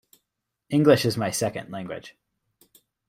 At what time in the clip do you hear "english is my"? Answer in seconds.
0.71-1.29